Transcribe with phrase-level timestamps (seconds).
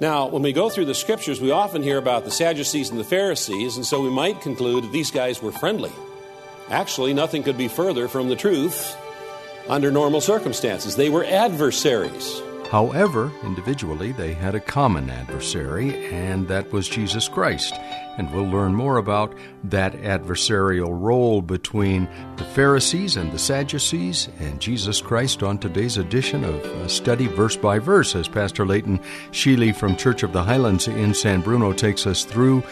[0.00, 3.04] Now, when we go through the scriptures, we often hear about the Sadducees and the
[3.04, 5.92] Pharisees, and so we might conclude that these guys were friendly.
[6.68, 8.96] Actually, nothing could be further from the truth
[9.68, 10.96] under normal circumstances.
[10.96, 12.42] They were adversaries.
[12.74, 17.72] However, individually, they had a common adversary, and that was Jesus Christ.
[18.18, 19.32] And we'll learn more about
[19.62, 26.42] that adversarial role between the Pharisees and the Sadducees and Jesus Christ on today's edition
[26.42, 28.98] of uh, Study Verse by Verse as Pastor Leighton
[29.30, 32.64] Sheely from Church of the Highlands in San Bruno takes us through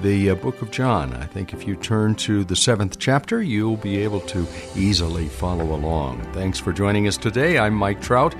[0.00, 1.12] the uh, book of John.
[1.12, 5.74] I think if you turn to the seventh chapter, you'll be able to easily follow
[5.74, 6.22] along.
[6.32, 7.58] Thanks for joining us today.
[7.58, 8.34] I'm Mike Trout.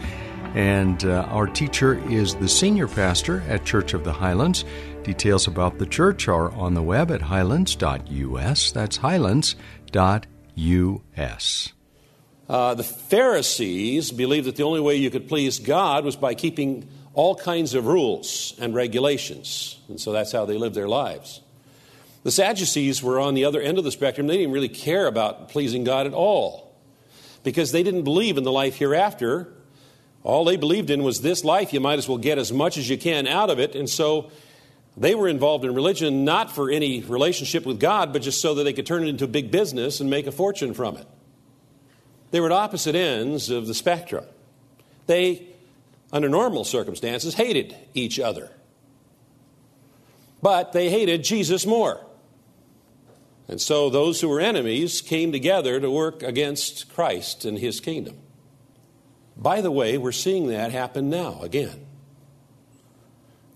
[0.55, 4.67] And uh, our teacher is the senior pastor at Church of the Highlands.
[5.03, 8.73] Details about the church are on the web at highlands.us.
[8.73, 11.73] That's highlands.us.
[12.49, 16.87] Uh, the Pharisees believed that the only way you could please God was by keeping
[17.15, 19.81] all kinds of rules and regulations.
[19.89, 21.41] And so that's how they lived their lives.
[22.25, 24.27] The Sadducees were on the other end of the spectrum.
[24.27, 26.75] They didn't really care about pleasing God at all
[27.43, 29.49] because they didn't believe in the life hereafter
[30.25, 31.73] all they believed in was this life.
[31.73, 33.75] You might as well get as much as you can out of it.
[33.75, 34.31] And so
[34.97, 38.65] they were involved in religion not for any relationship with God, but just so that
[38.65, 41.07] they could turn it into a big business and make a fortune from it.
[42.31, 44.25] They were at opposite ends of the spectrum.
[45.07, 45.49] They,
[46.13, 48.51] under normal circumstances, hated each other.
[50.41, 52.05] But they hated Jesus more.
[53.49, 58.17] And so those who were enemies came together to work against Christ and his kingdom.
[59.43, 61.85] By the way, we're seeing that happen now again.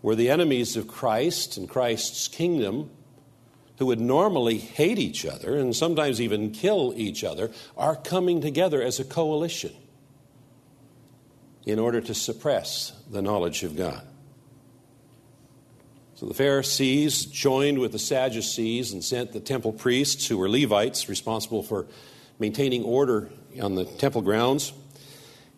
[0.01, 2.91] Where the enemies of Christ and Christ's kingdom,
[3.79, 8.83] who would normally hate each other and sometimes even kill each other, are coming together
[8.83, 9.73] as a coalition
[11.65, 14.05] in order to suppress the knowledge of God.
[16.15, 21.09] So the Pharisees joined with the Sadducees and sent the temple priests, who were Levites,
[21.09, 21.87] responsible for
[22.41, 23.31] maintaining order
[23.61, 24.73] on the temple grounds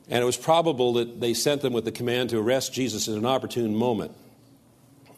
[0.09, 3.15] and it was probable that they sent them with the command to arrest Jesus at
[3.15, 4.13] an opportune moment,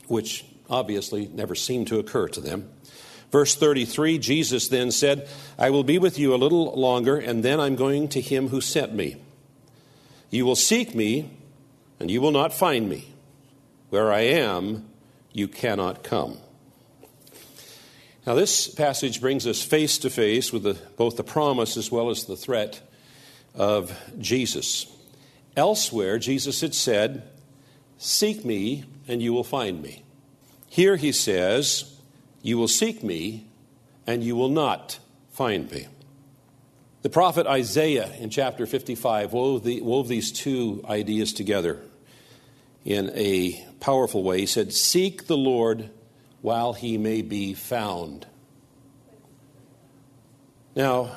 [0.08, 2.68] which obviously never seemed to occur to them.
[3.30, 5.28] Verse 33 Jesus then said,
[5.58, 8.60] I will be with you a little longer, and then I'm going to him who
[8.60, 9.16] sent me.
[10.30, 11.30] You will seek me,
[11.98, 13.06] and you will not find me.
[13.90, 14.88] Where I am,
[15.32, 16.38] you cannot come.
[18.26, 22.10] Now, this passage brings us face to face with the, both the promise as well
[22.10, 22.80] as the threat
[23.54, 24.86] of Jesus.
[25.56, 27.28] Elsewhere, Jesus had said,
[27.98, 30.04] Seek me, and you will find me.
[30.68, 31.96] Here he says,
[32.42, 33.46] You will seek me,
[34.06, 34.98] and you will not
[35.32, 35.88] find me.
[37.02, 41.80] The prophet Isaiah in chapter 55 wove, the, wove these two ideas together
[42.84, 44.40] in a powerful way.
[44.40, 45.90] He said, Seek the Lord
[46.42, 48.26] while he may be found.
[50.76, 51.10] Now,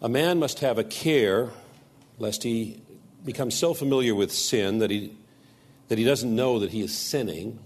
[0.00, 1.50] a man must have a care
[2.18, 2.80] lest he
[3.24, 5.12] becomes so familiar with sin that he,
[5.88, 7.58] that he doesn't know that he is sinning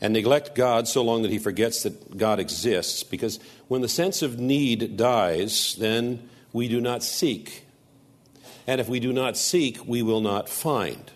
[0.00, 3.02] and neglect God so long that he forgets that God exists.
[3.02, 7.64] Because when the sense of need dies, then we do not seek.
[8.66, 11.10] And if we do not seek, we will not find.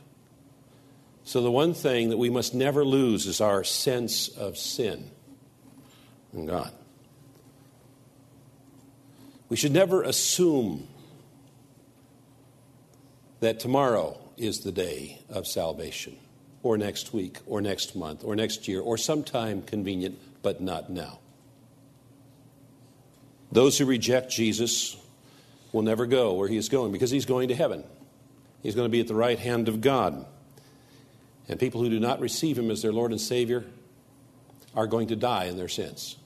[1.25, 5.11] So, the one thing that we must never lose is our sense of sin
[6.33, 6.73] in God.
[9.53, 10.89] We should never assume
[13.41, 16.17] that tomorrow is the day of salvation,
[16.63, 21.19] or next week, or next month, or next year, or sometime convenient, but not now.
[23.53, 24.97] Those who reject Jesus
[25.71, 27.85] will never go where he is going because he's going to heaven.
[28.63, 30.25] He's going to be at the right hand of God.
[31.47, 33.67] And people who do not receive him as their Lord and Savior
[34.75, 36.17] are going to die in their sins.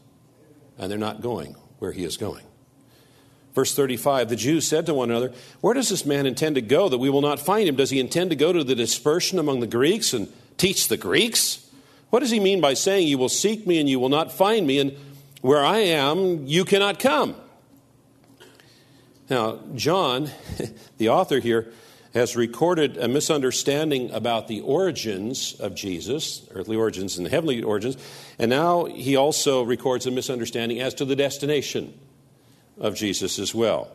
[0.78, 2.44] And they're not going where he is going.
[3.56, 5.32] Verse 35 The Jews said to one another,
[5.62, 7.74] Where does this man intend to go that we will not find him?
[7.74, 11.66] Does he intend to go to the dispersion among the Greeks and teach the Greeks?
[12.10, 14.66] What does he mean by saying, You will seek me and you will not find
[14.66, 14.94] me, and
[15.40, 17.34] where I am, you cannot come?
[19.30, 20.30] Now, John,
[20.98, 21.72] the author here,
[22.12, 27.96] has recorded a misunderstanding about the origins of Jesus, earthly origins and heavenly origins,
[28.38, 31.98] and now he also records a misunderstanding as to the destination
[32.78, 33.88] of Jesus as well.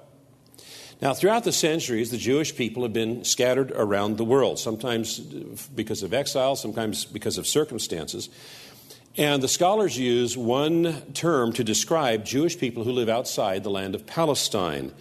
[1.01, 6.03] Now, throughout the centuries, the Jewish people have been scattered around the world, sometimes because
[6.03, 8.29] of exile, sometimes because of circumstances.
[9.17, 13.95] And the scholars use one term to describe Jewish people who live outside the land
[13.95, 14.93] of Palestine,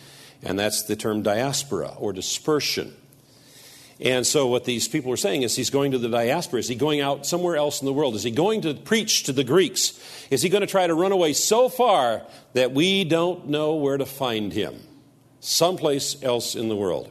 [0.43, 2.97] and that's the term diaspora or dispersion.
[4.01, 6.61] And so, what these people are saying is he's going to the diaspora.
[6.61, 8.15] Is he going out somewhere else in the world?
[8.15, 9.99] Is he going to preach to the Greeks?
[10.31, 12.23] Is he going to try to run away so far
[12.55, 14.81] that we don't know where to find him?
[15.41, 17.11] Someplace else in the world.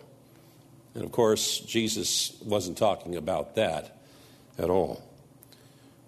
[0.96, 3.96] And of course, Jesus wasn't talking about that
[4.58, 5.04] at all.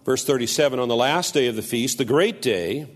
[0.04, 2.88] Verse 37 On the last day of the feast, the great day,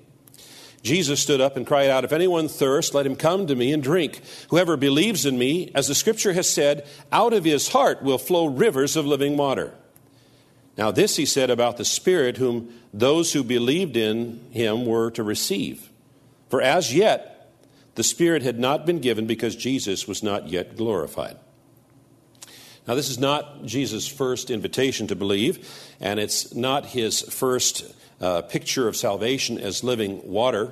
[0.86, 3.82] Jesus stood up and cried out, If anyone thirst, let him come to me and
[3.82, 4.22] drink.
[4.50, 8.46] Whoever believes in me, as the scripture has said, out of his heart will flow
[8.46, 9.74] rivers of living water.
[10.78, 15.24] Now, this he said about the Spirit, whom those who believed in him were to
[15.24, 15.90] receive.
[16.50, 17.50] For as yet
[17.96, 21.38] the Spirit had not been given because Jesus was not yet glorified.
[22.88, 25.68] Now, this is not Jesus' first invitation to believe,
[26.00, 27.92] and it's not his first
[28.22, 30.72] uh, picture of salvation as living water.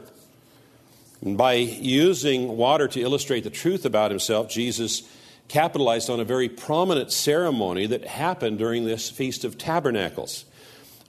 [1.22, 5.04] And by using water to illustrate the truth about himself, Jesus
[5.48, 10.46] capitalized on a very prominent ceremony that happened during this Feast of Tabernacles.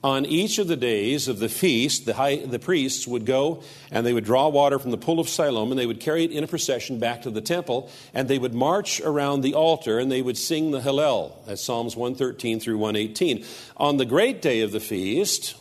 [0.03, 4.05] On each of the days of the feast, the, high, the, priests would go and
[4.05, 6.43] they would draw water from the pool of Siloam and they would carry it in
[6.43, 10.21] a procession back to the temple and they would march around the altar and they
[10.21, 13.43] would sing the Hallel, as Psalms 113 through 118.
[13.77, 15.55] On the great day of the feast,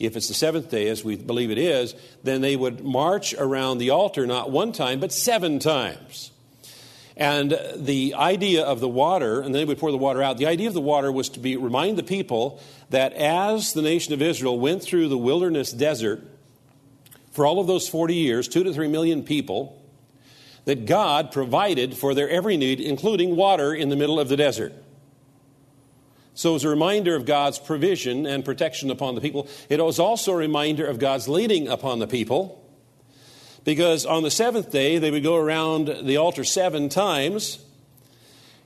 [0.00, 1.94] if it's the seventh day, as we believe it is,
[2.24, 6.32] then they would march around the altar not one time, but seven times.
[7.18, 10.46] And the idea of the water, and then they would pour the water out, the
[10.46, 14.22] idea of the water was to be remind the people that as the nation of
[14.22, 16.26] Israel went through the wilderness desert
[17.32, 19.80] for all of those 40 years, two to three million people,
[20.64, 24.72] that God provided for their every need, including water in the middle of the desert.
[26.40, 29.46] So it was a reminder of God's provision and protection upon the people.
[29.68, 32.66] It was also a reminder of God's leading upon the people.
[33.62, 37.62] Because on the seventh day, they would go around the altar seven times.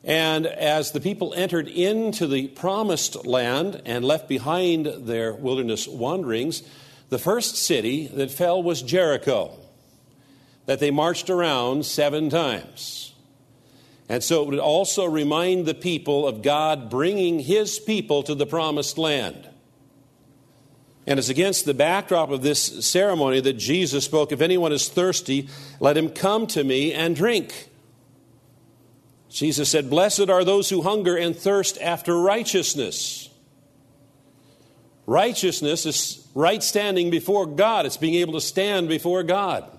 [0.05, 6.62] And as the people entered into the promised land and left behind their wilderness wanderings,
[7.09, 9.50] the first city that fell was Jericho,
[10.67, 13.13] that they marched around seven times.
[14.08, 18.46] And so it would also remind the people of God bringing his people to the
[18.46, 19.48] promised land.
[21.06, 25.48] And it's against the backdrop of this ceremony that Jesus spoke If anyone is thirsty,
[25.80, 27.68] let him come to me and drink.
[29.30, 33.28] Jesus said, Blessed are those who hunger and thirst after righteousness.
[35.06, 39.70] Righteousness is right standing before God, it's being able to stand before God.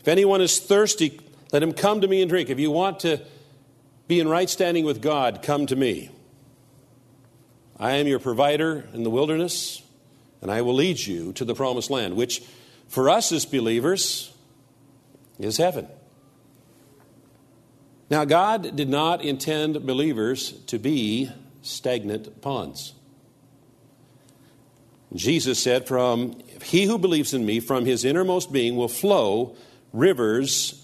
[0.00, 1.20] If anyone is thirsty,
[1.52, 2.50] let him come to me and drink.
[2.50, 3.20] If you want to
[4.08, 6.10] be in right standing with God, come to me.
[7.78, 9.82] I am your provider in the wilderness,
[10.40, 12.42] and I will lead you to the promised land, which
[12.88, 14.32] for us as believers
[15.38, 15.86] is heaven.
[18.10, 21.30] Now, God did not intend believers to be
[21.62, 22.92] stagnant ponds.
[25.14, 29.56] Jesus said, From he who believes in me, from his innermost being will flow
[29.92, 30.81] rivers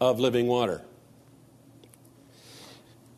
[0.00, 0.82] of living water.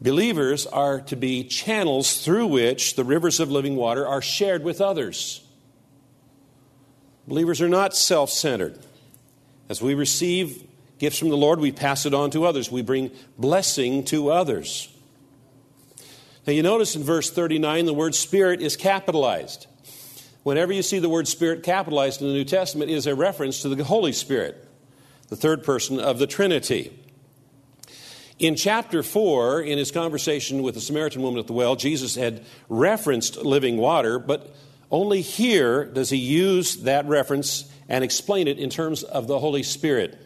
[0.03, 4.81] Believers are to be channels through which the rivers of living water are shared with
[4.81, 5.47] others.
[7.29, 8.79] Believers are not self centered.
[9.69, 10.67] As we receive
[10.99, 12.71] gifts from the Lord, we pass it on to others.
[12.71, 14.89] We bring blessing to others.
[16.49, 19.69] Now, you notice in verse 39, the word Spirit is capitalized.
[20.43, 23.63] Whenever you see the word Spirit capitalized in the New Testament, it is a reference
[23.63, 24.69] to the Holy Spirit
[25.33, 26.93] the third person of the Trinity.
[28.39, 32.45] In chapter 4, in his conversation with the Samaritan woman at the well, Jesus had
[32.69, 34.55] referenced living water, but
[34.91, 39.63] only here does he use that reference and explain it in terms of the Holy
[39.63, 40.19] Spirit.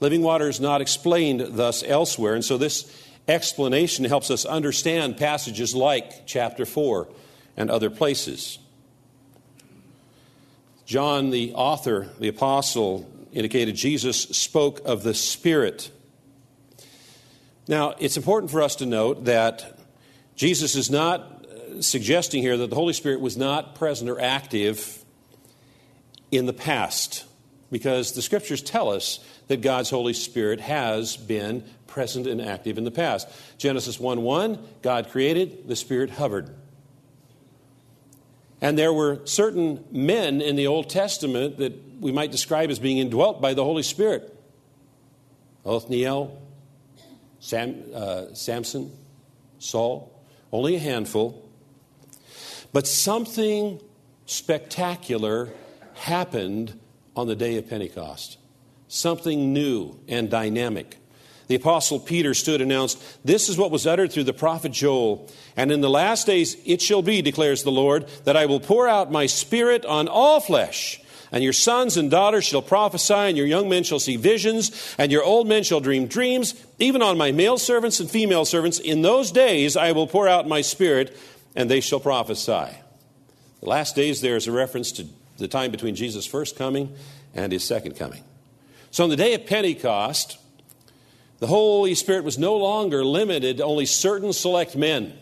[0.00, 2.94] Living water is not explained thus elsewhere, and so this
[3.26, 7.08] explanation helps us understand passages like chapter 4
[7.56, 8.58] and other places.
[10.84, 15.90] John, the author, the apostle, indicated Jesus spoke of the Spirit.
[17.66, 19.78] Now, it's important for us to note that
[20.36, 25.02] Jesus is not uh, suggesting here that the Holy Spirit was not present or active
[26.30, 27.24] in the past
[27.70, 32.84] because the scriptures tell us that God's Holy Spirit has been present and active in
[32.84, 33.28] the past.
[33.58, 36.54] Genesis 1 1, God created, the Spirit hovered.
[38.60, 42.98] And there were certain men in the Old Testament that we might describe as being
[42.98, 44.36] indwelt by the Holy Spirit.
[45.64, 46.42] Othniel,
[47.38, 48.90] Sam, uh, Samson,
[49.60, 50.12] Saul,
[50.50, 51.48] only a handful.
[52.72, 53.80] But something
[54.26, 55.50] spectacular
[55.94, 56.78] happened
[57.14, 58.36] on the day of Pentecost.
[58.88, 60.96] Something new and dynamic.
[61.46, 65.30] The Apostle Peter stood and announced, This is what was uttered through the prophet Joel.
[65.56, 68.88] And in the last days it shall be, declares the Lord, that I will pour
[68.88, 71.00] out my spirit on all flesh.
[71.32, 75.10] And your sons and daughters shall prophesy, and your young men shall see visions, and
[75.10, 76.54] your old men shall dream dreams.
[76.78, 80.46] Even on my male servants and female servants, in those days I will pour out
[80.46, 81.16] my spirit,
[81.56, 82.76] and they shall prophesy.
[83.60, 85.06] The last days there is a reference to
[85.38, 86.94] the time between Jesus' first coming
[87.34, 88.22] and his second coming.
[88.90, 90.36] So on the day of Pentecost,
[91.38, 95.18] the Holy Spirit was no longer limited to only certain select men,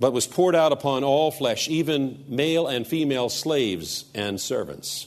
[0.00, 5.06] but was poured out upon all flesh, even male and female slaves and servants.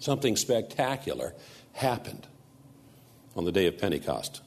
[0.00, 1.34] Something spectacular
[1.72, 2.26] happened
[3.36, 4.40] on the day of Pentecost.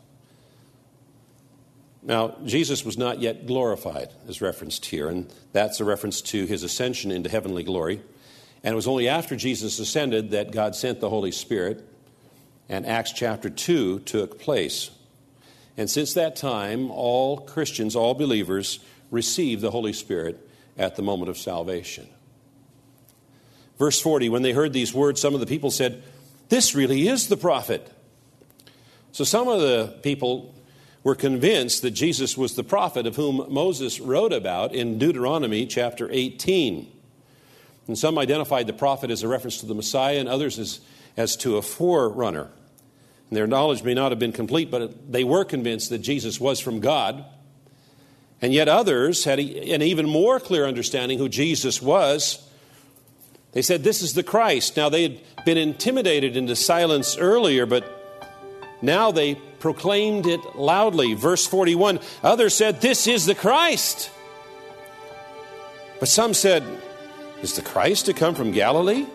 [2.03, 6.63] Now, Jesus was not yet glorified, as referenced here, and that's a reference to his
[6.63, 8.01] ascension into heavenly glory.
[8.63, 11.87] And it was only after Jesus ascended that God sent the Holy Spirit
[12.71, 14.91] and Acts chapter 2 took place.
[15.77, 20.47] And since that time, all Christians, all believers, receive the Holy Spirit
[20.77, 22.07] at the moment of salvation.
[23.77, 26.03] Verse 40 When they heard these words, some of the people said,
[26.49, 27.91] This really is the prophet.
[29.11, 30.55] So some of the people
[31.03, 36.07] were convinced that Jesus was the prophet of whom Moses wrote about in Deuteronomy chapter
[36.11, 36.91] 18.
[37.87, 40.79] And some identified the prophet as a reference to the Messiah, and others as,
[41.17, 42.49] as to a forerunner.
[43.31, 46.81] Their knowledge may not have been complete, but they were convinced that Jesus was from
[46.81, 47.23] God.
[48.41, 52.45] And yet others had an even more clear understanding who Jesus was.
[53.53, 54.75] They said, This is the Christ.
[54.75, 57.85] Now, they had been intimidated into silence earlier, but
[58.81, 61.13] now they proclaimed it loudly.
[61.13, 64.11] Verse 41 Others said, This is the Christ.
[65.99, 66.63] But some said,
[67.41, 69.05] Is the Christ to come from Galilee?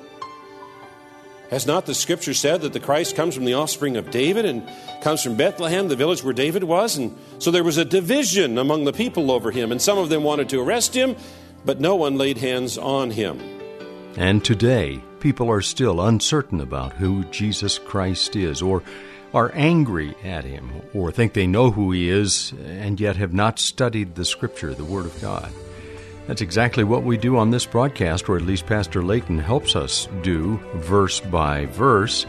[1.51, 4.69] Has not the scripture said that the Christ comes from the offspring of David and
[5.01, 6.97] comes from Bethlehem, the village where David was?
[6.97, 10.25] And so there was a division among the people over him, and some of them
[10.25, 11.15] wanted to arrest him,
[11.65, 13.39] but no one laid hands on him.
[14.17, 18.83] And today, people are still uncertain about who Jesus Christ is, or
[19.33, 23.59] are angry at him, or think they know who he is, and yet have not
[23.59, 25.53] studied the scripture, the Word of God.
[26.27, 30.09] That's exactly what we do on this broadcast, or at least Pastor Layton helps us
[30.23, 32.27] do verse by verse.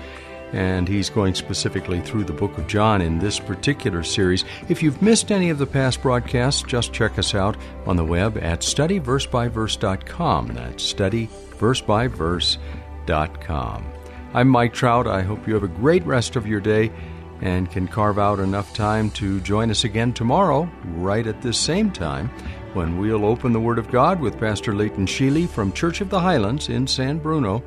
[0.53, 4.45] And he's going specifically through the book of John in this particular series.
[4.69, 8.37] If you've missed any of the past broadcasts, just check us out on the web
[8.37, 10.47] at studyversebyverse.com.
[10.47, 13.85] That's studyversebyverse.com.
[14.33, 15.07] I'm Mike Trout.
[15.07, 16.93] I hope you have a great rest of your day
[17.41, 21.91] and can carve out enough time to join us again tomorrow, right at this same
[21.91, 22.31] time
[22.77, 26.19] when we'll open the Word of God with Pastor Leighton Sheely from Church of the
[26.19, 27.63] Highlands in San Bruno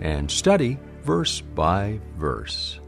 [0.00, 2.79] and study verse by verse.